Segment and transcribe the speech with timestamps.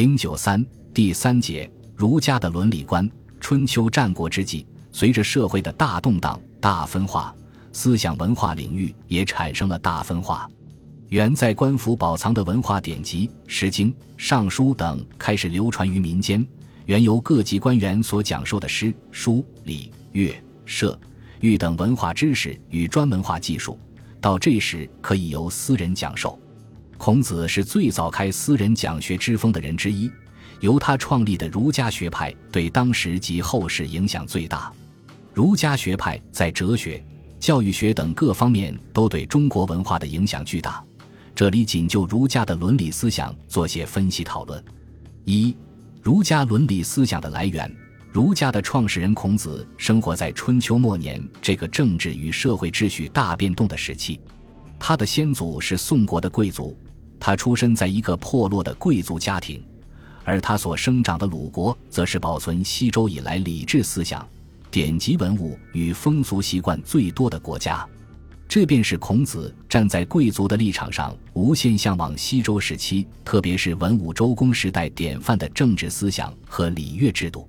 [0.00, 3.06] 零九三第三节，儒家的伦理观。
[3.38, 7.34] 春秋战国之际，随着社会的大动荡、大分化，
[7.70, 10.48] 思想文化领域也产生了大分化。
[11.10, 16.42] 原在官府保藏的文化典籍《诗经》《尚书》等开始流传于民间。
[16.86, 20.98] 原由各级官员所讲授的诗、书、礼、乐、射、
[21.40, 23.78] 御等文化知识与专门化技术，
[24.18, 26.40] 到这时可以由私人讲授。
[27.00, 30.10] 孔子是最早开私人讲学之风的人之一，
[30.60, 34.70] 由他创立的儒家学派对当时及后世影响最大。
[35.32, 37.02] 儒家学派在哲学、
[37.38, 40.84] 教育学等各方面都对中国文化的影响巨大。
[41.34, 44.62] 这里仅就儒家的伦理思想做些分析讨论。
[45.24, 45.56] 一、
[46.02, 47.74] 儒家伦理思想的来源。
[48.12, 54.20] 儒家的创始人孔子生活在春秋末年这个政治与社会秩序大变动的时期，
[54.78, 56.76] 他的先祖是宋国的贵族。
[57.20, 59.62] 他出身在一个破落的贵族家庭，
[60.24, 64.26] 而他所生长的鲁国，则是保存西周以来礼制思想、
[64.70, 67.86] 典籍文物与风俗习惯最多的国家。
[68.48, 77.48] 这便是孔子站在贵族的立场上，无限向往西周时期，特别是文武周公时代典范的政治思想和礼乐制度。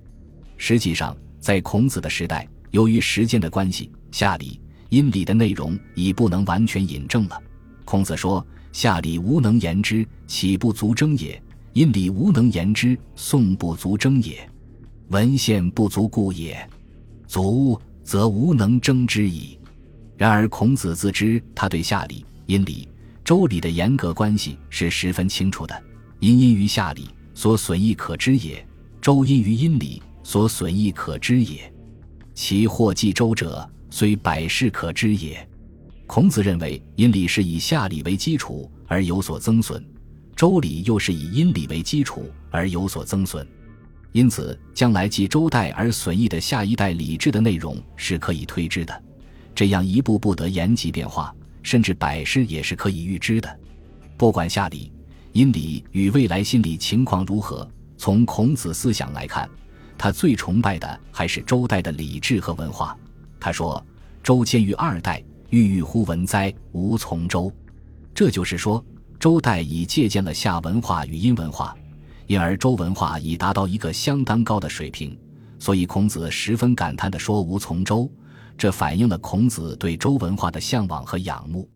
[0.58, 7.42] 实际上，在孔子的时代，由于时间的关系，夏礼、殷礼的内容已不能完全引证了。
[7.86, 8.46] 孔子说。
[8.74, 11.38] 夏礼无能言之，岂不足征也；
[11.74, 14.50] 殷礼无能言之，宋不足征也。
[15.10, 16.58] 文献不足故也。
[17.28, 19.60] 足则无能征之矣。
[20.16, 22.88] 然而孔子自知他对夏礼、殷礼、
[23.26, 25.84] 周礼的严格关系是十分清楚的。
[26.22, 28.66] 殷因于夏礼所损益可知也，
[29.02, 31.70] 周因于殷礼所损益可知也。
[32.34, 35.46] 其祸继周者，虽百世可知也。
[36.14, 39.82] 孔子认为，殷礼是以夏礼为基础而有所增损，
[40.36, 43.48] 周礼又是以殷礼为基础而有所增损，
[44.12, 49.04] 因此，将来继周代而损益的下一代礼制的内容是可以推知的。
[49.56, 51.34] 这样一步步的延吉变化，
[51.64, 53.60] 甚至百世也是可以预知的。
[54.18, 54.92] 不管夏礼、
[55.32, 59.50] 殷礼与未来心理情况如何，从孔子思想来看，
[59.98, 62.98] 他最崇拜的还是周代的礼制和文化。
[63.40, 63.82] 他说
[64.22, 67.52] ：“周迁于二代。”郁郁乎文哉，无从周。
[68.14, 68.84] 这就是说，
[69.20, 71.76] 周代已借鉴了夏文化与殷文化，
[72.26, 75.18] 因而周文化已达到一个相当高的水平。
[75.60, 78.10] 所以孔子十分感叹地说：“无从周。”
[78.58, 81.70] 这反映了孔子对周文化的向往和仰慕。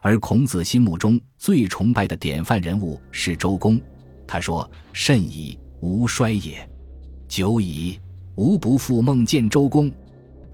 [0.00, 3.78] 而孔子心目中最崇拜的典范人物是周公。
[4.26, 6.66] 他说：“甚矣，吾衰也！
[7.28, 8.00] 久矣，
[8.36, 9.92] 吾不复梦见周公。”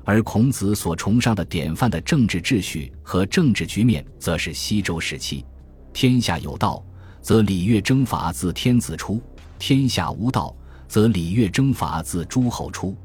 [0.06, 5.44] 而孔子所崇尚的典范的政治秩序和政治局面，则是西周时期：
[5.92, 6.80] 天下有道，
[7.20, 9.20] 则礼乐征伐自天子出；
[9.58, 10.54] 天下无道，
[10.86, 12.96] 则礼乐征伐自诸侯出。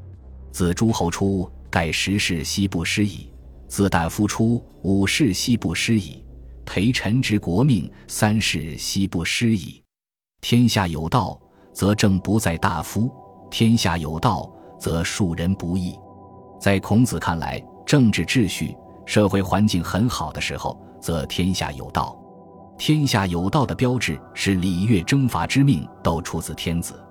[0.52, 3.32] 自诸侯出，盖十世悉不施矣；
[3.68, 6.24] 自大夫出，五世悉不施矣；
[6.68, 9.82] 陪臣之国命，三世悉不施矣。
[10.40, 11.42] 天下有道，
[11.74, 13.10] 则政不在大夫；
[13.50, 15.96] 天下有道，则庶人不义。
[16.62, 22.16] 在孔子看来，政治秩序、社会环境很好的时候，则天下有道。
[22.78, 27.04] 天下有道的标志是礼乐征伐之命都出自天子，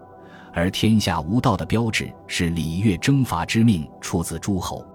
[0.52, 4.86] 而天下无道的标志是礼乐征伐之命出自诸侯。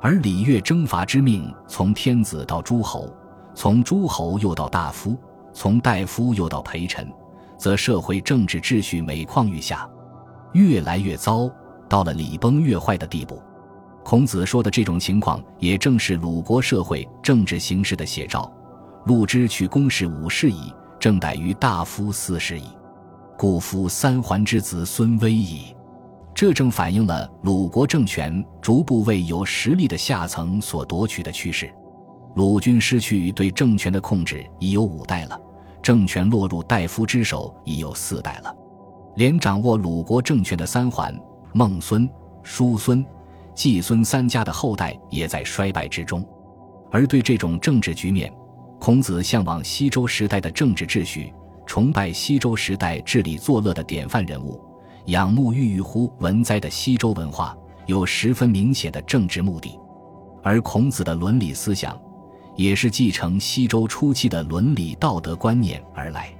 [0.00, 3.08] 而礼乐征伐之命从天子到诸侯，
[3.54, 5.16] 从诸侯又到大夫，
[5.52, 7.08] 从大夫又到陪臣，
[7.56, 9.88] 则社会政治秩序每况愈下，
[10.54, 11.48] 越来越糟，
[11.88, 13.40] 到了礼崩乐坏的地步。
[14.04, 18.52] 孔子说的这种情况，也正是鲁国社会政治形势的写照。
[19.06, 22.64] 陆之取公室五世矣，正逮于大夫四世矣，
[23.38, 25.74] 故夫三桓之子孙威矣。
[26.34, 31.72] 这正反映了鲁国政权逐步为有实力的下层所夺取的趋势。
[32.34, 35.40] 鲁军失去对政权的控制已有五代了，
[35.82, 38.54] 政权落入大夫之手已有四代了，
[39.16, 41.14] 连掌握鲁国政权的三桓、
[41.52, 42.08] 孟孙、
[42.42, 43.04] 叔孙。
[43.54, 46.26] 季孙三家的后代也在衰败之中，
[46.90, 48.32] 而对这种政治局面，
[48.80, 51.32] 孔子向往西周时代的政治秩序，
[51.66, 54.60] 崇拜西周时代治理作乐的典范人物，
[55.06, 57.56] 仰慕郁郁乎文哉的西周文化，
[57.86, 59.78] 有十分明显的政治目的。
[60.42, 61.96] 而孔子的伦理思想，
[62.56, 66.32] 也是继承西周初期的伦理道德观念而来。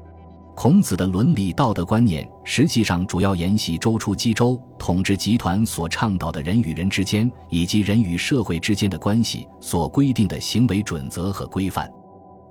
[0.63, 11.91] 孔子的伦理道德观念，实际上主要沿袭周初姬周统治集团所倡导的人与人之间以及人与社会之间的关系所规定的行为准则和规范。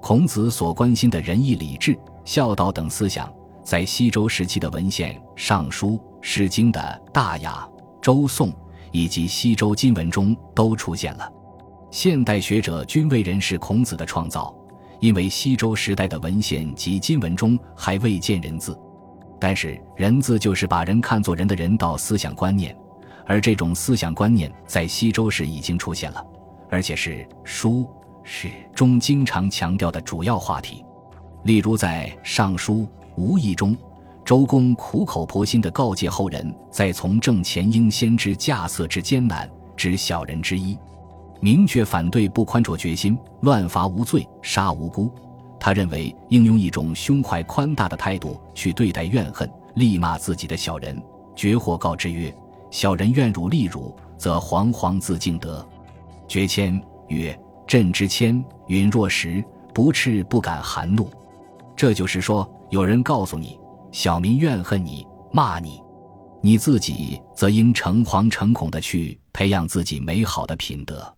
[0.02, 7.66] 孔子所关心的仁义礼智、孝道等思想，在西周时期的文献《尚书》《诗经》的《大雅》
[8.02, 8.50] 《周颂》
[8.92, 11.32] 以及西周金文中都出现了。
[11.90, 14.54] 现代学者均未认识孔子的创造，
[15.02, 18.80] 因为西周时代的文献及金文中还未见人字。
[19.40, 22.76] 但是人字就是把人看作人的人道思想观念，
[23.26, 26.24] 而这种思想观念在西周时已经出现了，
[26.70, 27.90] 而且是书
[28.24, 30.86] 史中经常强调的主要话题。
[31.44, 32.82] 例如在《尚书·
[33.16, 33.76] 无意》中，
[34.24, 40.78] 周公苦口婆心地告诫后人，在从政前应先知稼穑之艰难，知小人之一。
[41.42, 45.12] 明确反对不宽绰决心、乱罚无罪、杀无辜。
[45.60, 51.02] 他认为应用一种胸怀宽大的态度去对待怨恨、力骂自己的小人。
[51.36, 52.34] 绝或告之曰
[52.70, 55.68] ：“小人怨辱利辱，则惶惶自敬德。”
[56.28, 61.10] 绝谦曰：“朕之谦，允若石，不赤不敢含怒。”
[61.76, 63.60] 这就是说，有人告诉你，
[63.92, 65.82] 小民怨恨你、骂你，
[66.42, 71.12] 你自己则应诚惶诚恐地去培养自己美好的品德。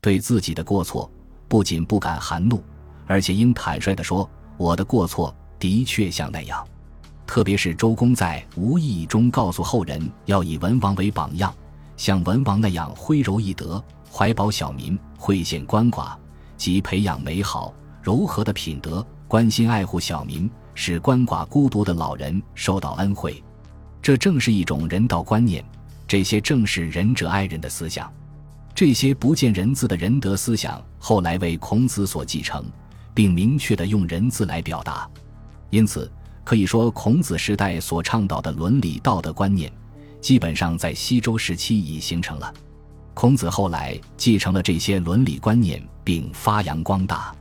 [0.00, 1.10] 对自己的过错，
[1.48, 2.62] 不仅不敢含怒，
[3.06, 6.66] 而且应坦率地说：“我的过错的确像那样。”
[7.26, 11.52] 特别是周公在《无义》中告诉后人，要以文王为榜样，
[11.96, 16.14] 像文王那样挥柔易德，怀保小民，惠献鳏寡，
[16.56, 23.42] 即培养美好柔和的品德，关心爱护小民，使鳏寡孤独的老人受到恩惠。
[24.00, 25.62] 这正是一种人道观念，
[26.06, 28.10] 这些正是仁者爱人的思想。
[28.78, 32.64] 这些不见人字的仁德思想，后来为孔子所继承，
[33.12, 35.10] 并明确地用人字来表达。
[35.70, 36.08] 因此，
[36.44, 39.68] 可以说孔子时代所倡导的伦理道德观念，
[40.20, 42.54] 基本上在西周时期已形成了。
[43.14, 47.34] 孔子后来继承了这些伦理观念，并发扬光大。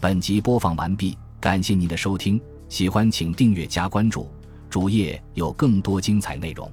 [0.00, 2.40] 本集播放完毕，感谢您的收听，
[2.70, 4.30] 喜欢请订阅加关注，
[4.70, 6.72] 主页有更多精彩内容。